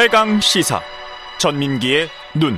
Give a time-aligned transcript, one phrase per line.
[0.00, 0.80] 최강 시사
[1.40, 2.06] 전민기의
[2.36, 2.54] 눈.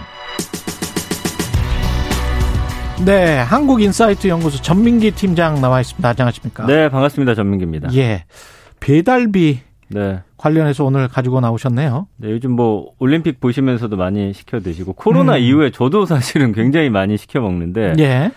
[3.03, 6.07] 네, 한국인사이트 연구소 전민기 팀장 나와 있습니다.
[6.07, 6.67] 안녕하십니까?
[6.67, 7.35] 네, 반갑습니다.
[7.35, 7.95] 전민기입니다.
[7.95, 8.25] 예.
[8.81, 10.21] 배달비 네.
[10.37, 12.09] 관련해서 오늘 가지고 나오셨네요.
[12.19, 15.41] 네, 요즘 뭐 올림픽 보시면서도 많이 시켜 드시고 코로나 음.
[15.41, 18.33] 이후에 저도 사실은 굉장히 많이 시켜 먹는데 예.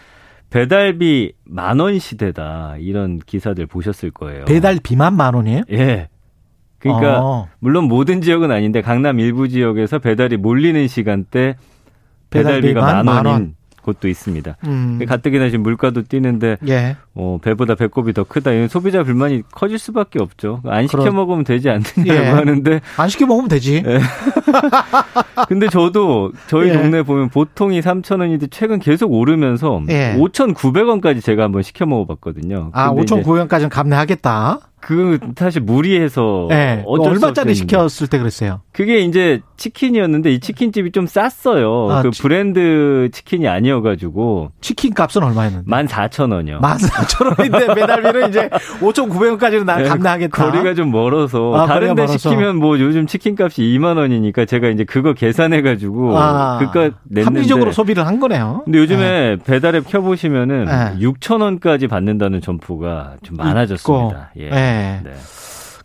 [0.50, 4.46] 배달비 만 원 시대다 이런 기사들 보셨을 거예요.
[4.46, 5.64] 배달비만 만 원이에요?
[5.74, 6.08] 예.
[6.84, 7.48] 그러니까 어.
[7.60, 11.56] 물론 모든 지역은 아닌데 강남 일부 지역에서 배달이 몰리는 시간대
[12.30, 13.56] 배달비가 배달비만 만만 원.
[13.84, 14.58] 곳도 있습니다.
[14.66, 15.00] 음.
[15.08, 16.98] 가뜩이나 지금 물가도 뛰는데 예.
[17.14, 18.52] 어, 배보다 배꼽이 더 크다.
[18.52, 20.62] 이런 소비자 불만이 커질 수밖에 없죠.
[20.66, 22.28] 안 시켜 그렇- 먹으면 되지 않느냐고 예.
[22.30, 23.84] 하는데 안 시켜 먹으면 되지.
[23.86, 24.00] 예.
[25.48, 26.74] 근데 저도 저희 예.
[26.74, 30.16] 동네 보면 보통이 3,000원인데 최근 계속 오르면서 예.
[30.18, 32.72] 5,900원까지 제가 한번 시켜 먹어봤거든요.
[32.74, 34.60] 아, 근데 이제 5,900원까지는 감내하겠다.
[34.80, 36.84] 그 사실 무리해서 예.
[36.86, 38.60] 어쩔 수 얼마짜리 시켰을 때 그랬어요?
[38.74, 41.90] 그게 이제 치킨이었는데 이 치킨집이 좀 쌌어요.
[41.90, 45.70] 아, 그 치- 브랜드 치킨이 아니 어가지고 치킨 값은 얼마였는데?
[45.70, 46.60] 14,000원이요.
[46.62, 48.50] 14,000원인데 배달비는 이제
[48.80, 50.46] 5,900원까지는 난 네, 감내하겠다.
[50.52, 52.18] 거리가 좀 멀어서 아, 다른 데 멀어서.
[52.18, 57.24] 시키면 뭐 요즘 치킨 값이 2만 원이니까 제가 이제 그거 계산해 가지고 아, 그값 냈는데
[57.24, 58.62] 합리적으로 소비를 한 거네요.
[58.66, 60.98] 근데 요즘에 배달앱 켜 보시면은 네.
[61.00, 64.32] 6천 원까지 받는다는 점포가 좀 많아졌습니다.
[64.36, 64.42] 있고.
[64.42, 64.46] 예.
[64.46, 65.02] 예.
[65.04, 65.12] 네.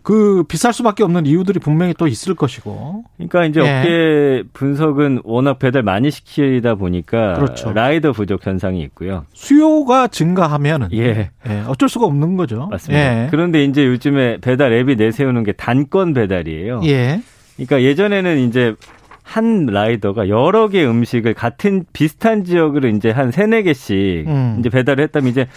[0.08, 3.04] 그 비쌀 수밖에 없는 이유들이 분명히 또 있을 것이고.
[3.18, 3.78] 그러니까 이제 예.
[3.78, 7.74] 업계 분석은 워낙 배달 많이 시키다 보니까 그렇죠.
[7.74, 9.26] 라이더 부족 현상이 있고요.
[9.34, 11.28] 수요가 증가하면은 예.
[11.46, 12.68] 예, 어쩔 수가 없는 거죠.
[12.70, 13.24] 맞습니다.
[13.24, 13.28] 예.
[13.30, 16.80] 그런데 이제 요즘에 배달 앱이 내세우는 게 단건 배달이에요.
[16.86, 17.20] 예.
[17.56, 18.76] 그러니까 예전에는 이제
[19.22, 24.56] 한 라이더가 여러 개 음식을 같은 비슷한 지역으로 이제 한 세네 개씩 음.
[24.58, 25.48] 이제 배달을 했다면 이제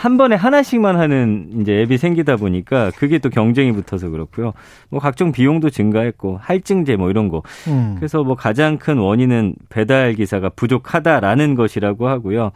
[0.00, 4.54] 한 번에 하나씩만 하는 이제 앱이 생기다 보니까 그게 또 경쟁이 붙어서 그렇고요.
[4.88, 7.42] 뭐 각종 비용도 증가했고 할증제 뭐 이런 거.
[7.68, 7.96] 음.
[7.98, 12.52] 그래서 뭐 가장 큰 원인은 배달 기사가 부족하다라는 것이라고 하고요.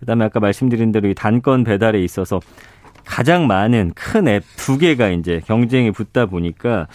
[0.00, 2.40] 그다음에 아까 말씀드린 대로 이 단건 배달에 있어서
[3.06, 6.88] 가장 많은 큰 앱 두 개가 이제 경쟁이 붙다 보니까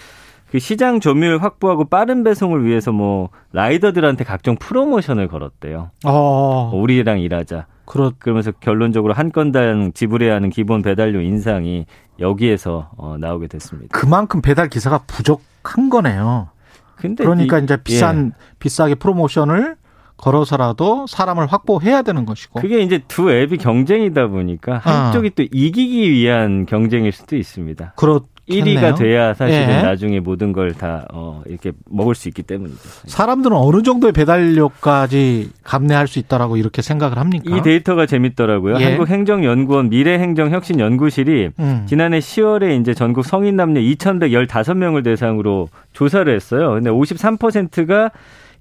[0.52, 5.92] 그 시장 점유율 확보하고 빠른 배송을 위해서 뭐 라이더들한테 각종 프로모션을 걸었대요.
[6.06, 6.70] 어.
[6.70, 7.68] 뭐 우리랑 일하자.
[7.86, 11.86] 그렇 그러면서 결론적으로 한 건당 지불해야 하는 기본 배달료 인상이
[12.20, 13.98] 여기에서 어, 나오게 됐습니다.
[13.98, 16.50] 그만큼 배달 기사가 부족한 거네요.
[16.96, 19.76] 근데 그러니까 이- 이제 비싼 비싸게 프로모션을
[20.18, 22.60] 걸어서라도 사람을 확보해야 되는 것이고.
[22.60, 22.62] 예.
[22.62, 24.90] 그게 이제 두 앱이 경쟁이다 보니까 아.
[25.08, 27.94] 한쪽이 또 이기기 위한 경쟁일 수도 있습니다.
[27.98, 28.30] 그렇겠네요.
[28.50, 29.82] 1위가 돼야 사실은 예.
[29.82, 32.78] 나중에 모든 걸 다 어, 이렇게 먹을 수 있기 때문이죠.
[33.06, 37.56] 사람들은 어느 정도의 배달료까지 감내할 수 있다라고 이렇게 생각을 합니까?
[37.56, 38.80] 이 데이터가 재밌더라고요.
[38.80, 38.84] 예.
[38.86, 41.86] 한국행정연구원 미래행정혁신연구실이 음.
[41.88, 46.72] 지난해 10월에 이제 전국 성인 남녀 2,115명을 대상으로 조사를 했어요.
[46.74, 48.12] 근데 53%가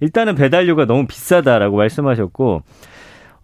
[0.00, 2.62] 일단은 배달료가 너무 비싸다라고 말씀하셨고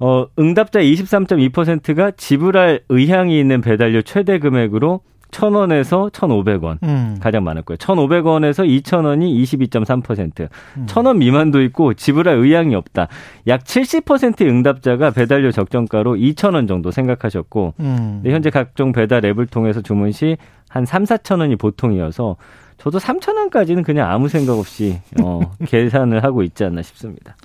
[0.03, 6.79] 어, 응답자 23.2%가 지불할 의향이 있는 배달료 최대 금액으로 1,000원에서 1,500원.
[6.83, 7.17] 음.
[7.21, 7.77] 가장 많았고요.
[7.77, 10.49] 1,500원에서 2,000원이 22.3%.
[10.77, 10.87] 음.
[10.87, 13.09] 1,000원 미만도 있고 지불할 의향이 없다.
[13.47, 18.21] 약 70%의 응답자가 배달료 적정가로 2,000원 정도 생각하셨고 음.
[18.23, 20.37] 네, 현재 각종 배달 앱을 통해서 주문 시
[20.71, 22.37] 한 3, 4천 원이 보통이어서
[22.79, 27.37] 저도 3천 원까지는 그냥 아무 생각 없이 어, 계산을 하고 있지 않나 싶습니다.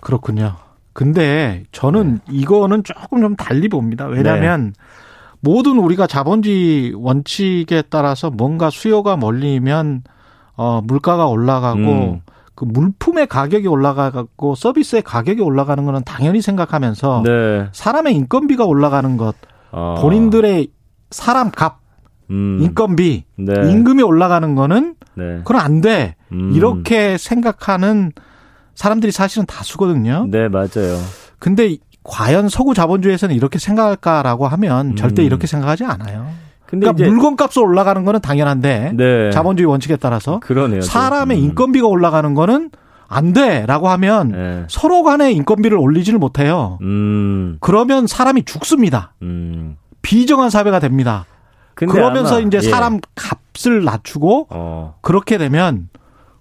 [0.00, 0.56] 그렇군요.
[0.92, 2.20] 근데 저는 네.
[2.30, 4.06] 이거는 조금 좀 달리 봅니다.
[4.06, 4.72] 왜냐하면
[5.40, 10.02] 모든 우리가 자본주의 원칙에 따라서 뭔가 수요가 몰리면
[10.56, 12.20] 어 물가가 올라가고 음.
[12.60, 17.68] 그 물품의 가격이 올라가고 서비스의 가격이 올라가는 거는 당연히 생각하면서 네.
[17.72, 19.34] 사람의 인건비가 올라가는 것,
[19.72, 20.68] 어, 본인들의
[21.10, 21.80] 사람 값,
[22.30, 23.70] 음, 인건비, 네.
[23.70, 25.38] 임금이 올라가는 거는 네.
[25.38, 26.16] 그건 안 돼.
[26.32, 26.52] 음.
[26.54, 28.12] 이렇게 생각하는
[28.74, 30.26] 사람들이 사실은 다수거든요.
[30.30, 30.98] 네, 맞아요.
[31.38, 35.26] 근데 과연 서구 자본주의에서는 이렇게 생각할까라고 하면 절대 음.
[35.26, 36.28] 이렇게 생각하지 않아요.
[36.66, 39.30] 근데 그러니까 물건값이 올라가는 거는 당연한데 네.
[39.32, 40.80] 자본주의 원칙에 따라서 그러네요.
[40.80, 40.88] 좀.
[40.88, 41.44] 사람의 음.
[41.44, 42.70] 인건비가 올라가는 거는
[43.08, 44.64] 안 돼라고 하면 네.
[44.68, 46.78] 서로 간의 인건비를 올리지를 못해요.
[46.82, 47.56] 음.
[47.60, 49.14] 그러면 사람이 죽습니다.
[49.22, 49.76] 음.
[50.00, 51.26] 비정한 사회가 됩니다.
[51.74, 52.60] 근데 그러면서 아마, 이제 예.
[52.70, 55.88] 사람 값을 낮추고 어, 그렇게 되면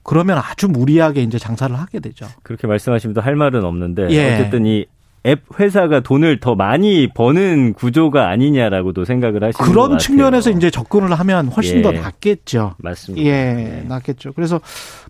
[0.03, 2.27] 그러면 아주 무리하게 이제 장사를 하게 되죠.
[2.43, 4.35] 그렇게 말씀하시면 또 할 말은 없는데 예.
[4.35, 4.85] 어쨌든 이
[5.25, 9.97] 앱 회사가 돈을 더 많이 버는 구조가 아니냐라고도 생각을 하시는 것 그런 같아요.
[9.97, 11.81] 측면에서 이제 접근을 하면 훨씬 예.
[11.81, 12.75] 더 낫겠죠.
[12.77, 13.29] 맞습니다.
[13.29, 14.33] 예, 낫겠죠.
[14.33, 14.61] 그래서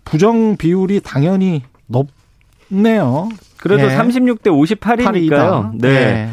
[0.04, 3.28] 부정 비율이 당연히 높네요.
[3.58, 3.96] 그래도 예.
[3.96, 5.04] 36대 58이니까요.
[5.04, 5.72] 팔이다.
[5.76, 5.88] 네.
[5.88, 6.28] 예.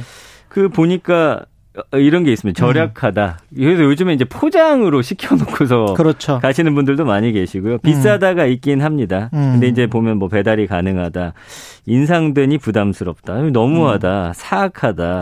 [0.50, 1.46] 그 보니까 어,
[1.94, 2.58] 이런 게 있습니다.
[2.58, 3.40] 절약하다.
[3.56, 6.40] 그래서 요즘에 이제 포장으로 시켜놓고서 그렇죠.
[6.40, 7.78] 가시는 분들도 많이 계시고요.
[7.80, 8.50] 비싸다가 음.
[8.50, 9.30] 있긴 합니다.
[9.34, 9.54] 음.
[9.54, 11.34] 근데 이제 보면 뭐 배달이 가능하다.
[11.86, 13.34] 인상되니 부담스럽다.
[13.52, 14.28] 너무하다.
[14.28, 14.34] 음.
[14.36, 15.22] 사악하다.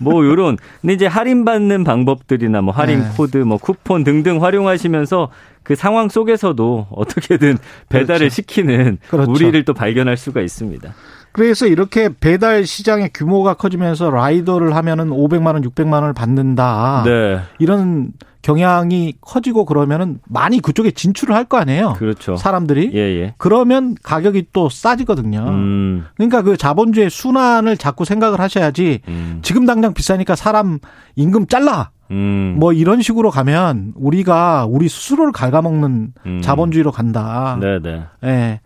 [0.00, 0.58] 뭐 요런.
[0.80, 3.08] 근데 이제 할인받는 방법들이나 뭐 할인 네.
[3.16, 5.30] 코드, 뭐 쿠폰 등등 활용하시면서
[5.62, 7.58] 그 상황 속에서도 어떻게든
[7.88, 8.34] 배달을 그렇죠.
[8.34, 9.30] 시키는 그렇죠.
[9.30, 10.92] 우리를 또 발견할 수가 있습니다.
[11.32, 17.02] 그래서 이렇게 배달 시장의 규모가 커지면서 rider를 하면은 500만 원, 600만 원을 받는다.
[17.06, 17.40] 네.
[17.58, 18.12] 이런
[18.42, 21.94] 경향이 커지고 그러면은 많이 그쪽에 진출을 할 거 아니에요.
[21.98, 22.36] 그렇죠.
[22.36, 22.90] 사람들이.
[22.94, 23.34] 예, 예.
[23.38, 25.44] 그러면 가격이 또 싸지거든요.
[25.48, 26.04] 음.
[26.16, 29.38] 그러니까 그 자본주의 순환을 자꾸 생각을 하셔야지 음.
[29.42, 30.78] 지금 당장 비싸니까 사람
[31.16, 31.90] 임금 잘라.
[32.10, 32.56] 음.
[32.58, 36.40] 뭐 이런 식으로 가면 우리가 우리 스스로를 갉아먹는 음.
[36.42, 37.56] 자본주의로 간다.
[37.60, 38.02] 네, 네.
[38.24, 38.60] 예.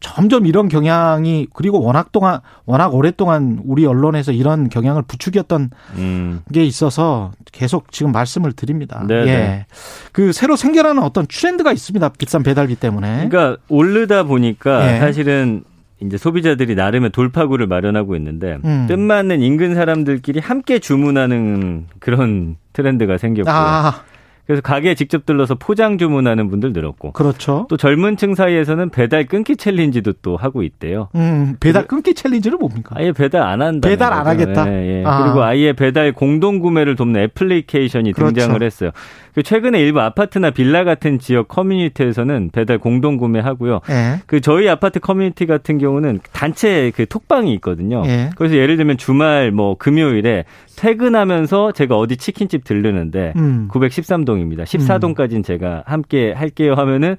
[0.00, 6.42] 점점 이런 경향이 그리고 워낙 동안 워낙 오랫동안 우리 언론에서 이런 경향을 부추겼던 음.
[6.52, 9.04] 게 있어서 계속 지금 말씀을 드립니다.
[9.06, 9.24] 네, 예.
[9.24, 9.66] 네.
[10.12, 12.10] 그 새로 생겨나는 어떤 트렌드가 있습니다.
[12.10, 13.28] 비싼 배달비 때문에.
[13.28, 14.98] 그러니까 오르다 보니까 예.
[15.00, 15.64] 사실은
[16.00, 18.86] 이제 소비자들이 나름의 돌파구를 마련하고 있는데 음.
[18.88, 23.52] 뜻맞는 인근 사람들끼리 함께 주문하는 그런 트렌드가 생겼고요.
[23.52, 24.02] 아.
[24.48, 27.12] 그래서 가게에 직접 들러서 포장 주문하는 분들 늘었고.
[27.12, 27.66] 그렇죠.
[27.68, 31.10] 또 젊은 층 사이에서는 배달 끊기 challenge도 또 하고 있대요.
[31.16, 32.94] 음, 배달 끊기 challenge는 뭡니까?
[32.98, 33.86] 아예 배달 안 한다.
[33.86, 34.72] 배달 안 하겠다.
[34.72, 35.04] 예, 예.
[35.04, 35.22] 아.
[35.22, 38.32] 그리고 아예 배달 공동 구매를 돕는 애플리케이션이 그렇죠.
[38.32, 38.90] 등장을 했어요.
[39.34, 43.82] 그 최근에 일부 아파트나 빌라 같은 지역 커뮤니티에서는 배달 공동 구매하고요.
[43.90, 44.22] 예.
[44.26, 48.02] 그 저희 아파트 커뮤니티 같은 경우는 단체 그 톡방이 있거든요.
[48.06, 48.30] 예.
[48.34, 50.46] 그래서 예를 들면 주말 뭐 금요일에
[50.78, 53.68] 퇴근하면서 제가 어디 치킨집 들르는데 음.
[53.72, 54.62] 913동입니다.
[54.62, 55.42] 14동까지는 음.
[55.42, 57.16] 제가 함께 할게요 하면은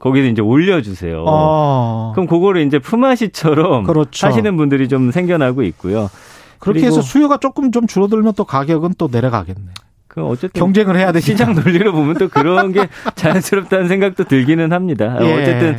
[0.00, 1.24] 거기서 이제 올려주세요.
[1.26, 2.12] 어.
[2.14, 4.26] 그럼 그거를 이제 품앗이처럼 그렇죠.
[4.26, 6.10] 하시는 분들이 좀 생겨나고 있고요.
[6.58, 9.70] 그렇게 해서 수요가 조금 좀 줄어들면 또 가격은 또 내려가겠네.
[10.08, 15.16] 그 어쨌든 경쟁을 해야 되 시장 논리로 보면 또 그런 게 자연스럽다는 생각도 들기는 합니다.
[15.20, 15.32] 예.
[15.32, 15.76] 어쨌든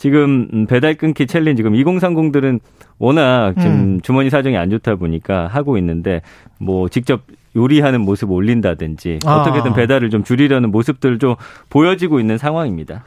[0.00, 2.58] 지금 배달 끊기 챌린지 지금 2030들은
[2.98, 4.00] 워낙 지금 음.
[4.00, 6.22] 주머니 사정이 안 좋다 보니까 하고 있는데
[6.58, 7.20] 뭐 직접
[7.54, 9.42] 요리하는 모습 올린다든지 아.
[9.42, 11.34] 어떻게든 배달을 좀 줄이려는 모습들 좀
[11.68, 13.04] 보여지고 있는 상황입니다.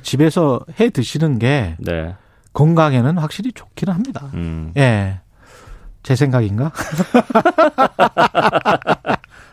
[0.00, 2.14] 집에서 해 드시는 게 네.
[2.54, 4.30] 건강에는 확실히 좋기는 합니다.
[4.32, 4.72] 음.
[4.78, 5.20] 예.
[6.02, 6.72] 제 생각인가?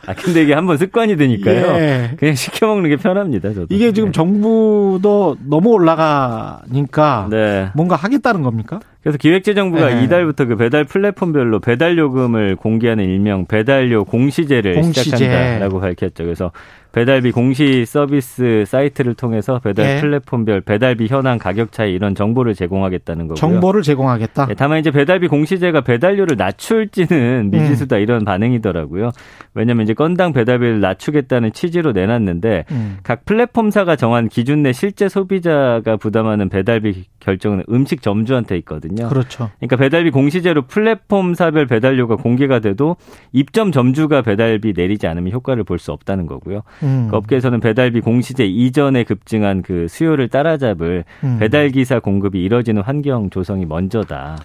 [0.07, 1.75] 아, 근데 이게 한번 습관이 되니까요.
[1.80, 2.12] 예.
[2.18, 3.68] 그냥 시켜 먹는 게 편합니다, 저도.
[3.69, 4.13] 이게 지금 네.
[4.13, 7.69] 정부도 너무 올라가니까 네.
[7.75, 8.80] 뭔가 하겠다는 겁니까?
[9.04, 10.04] 그래서 기획재정부가 네.
[10.06, 15.04] 이달부터 그 배달 플랫폼별로 배달 요금을 공개하는 일명 배달료 공시제를 공시제.
[15.04, 16.24] 시작한다라고 밝혔죠.
[16.24, 16.51] 그래서
[16.91, 20.01] 배달비 공시 서비스 사이트를 통해서 배달 네.
[20.01, 23.35] 플랫폼별 배달비 현황 가격 차이 이런 정보를 제공하겠다는 거고요.
[23.35, 24.47] 정보를 제공하겠다.
[24.47, 27.49] 네, 다만 이제 배달비 공시제가 배달료를 낮출지는 음.
[27.51, 28.01] 미지수다 음.
[28.01, 29.11] 이런 반응이더라고요.
[29.53, 32.97] 왜냐하면 이제 건당 배달비를 낮추겠다는 취지로 내놨는데 음.
[33.03, 39.07] 각 플랫폼사가 정한 기준 내 실제 소비자가 부담하는 배달비 결정은 음식 점주한테 있거든요.
[39.09, 39.49] 그렇죠.
[39.59, 42.95] 그러니까 배달비 공시제로 플랫폼사별 배달료가 공개가 돼도
[43.31, 46.63] 입점 점주가 배달비 내리지 않으면 효과를 볼 수 없다는 거고요.
[46.83, 47.07] 음.
[47.09, 51.38] 그 업계에서는 배달비 공시제 이전에 급증한 그 수요를 따라잡을 음.
[51.39, 54.38] 배달 기사 공급이 이뤄지는 환경 조성이 먼저다.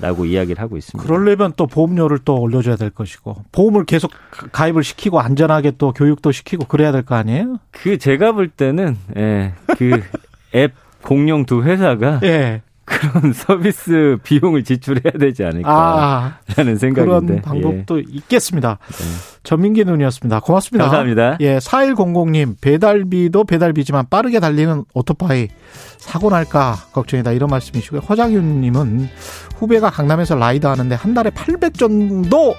[0.00, 1.06] 라고 이야기를 하고 있습니다.
[1.06, 4.10] 그러려면 또 보험료를 또 올려줘야 될 것이고 보험을 계속
[4.50, 7.58] 가입을 시키고 안전하게 또 교육도 시키고 그래야 될 거 아니에요?
[7.70, 10.02] 그 제가 볼 때는 예, 그
[10.56, 12.62] 앱 공룡 두 회사가 예.
[12.92, 16.38] 그런 서비스 비용을 지출해야 되지 않을까라는 아,
[16.78, 18.04] 생각인데 그런 방법도 예.
[18.08, 18.78] 있겠습니다.
[18.90, 19.04] 네.
[19.42, 20.40] 전민기 눈이었습니다.
[20.40, 20.84] 고맙습니다.
[20.84, 21.38] 감사합니다.
[21.40, 25.48] 예, 4100님 배달비도 배달비지만 빠르게 달리는 오토바이
[25.96, 28.00] 사고 날까 걱정이다 이런 말씀이시고요.
[28.02, 29.08] 허장윤님은
[29.56, 32.54] 후배가 강남에서 라이드 하는데 한 달에 800 정도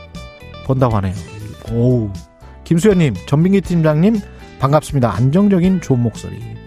[0.65, 1.13] 번다고 하네요.
[1.71, 2.11] 오,
[2.63, 4.19] 김수현님, 전민기 팀장님
[4.59, 5.13] 반갑습니다.
[5.13, 6.62] 안정적인 좋은 목소리.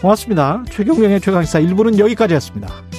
[0.00, 0.64] 고맙습니다.
[0.70, 2.89] 최경영의 최강시사 1부는 여기까지였습니다.